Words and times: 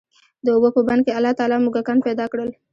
د 0.45 0.47
اوبو 0.55 0.69
په 0.75 0.81
بند 0.87 1.01
کي 1.05 1.11
الله 1.17 1.33
تعالی 1.39 1.57
موږکان 1.63 1.97
پيدا 2.07 2.25
کړل، 2.31 2.49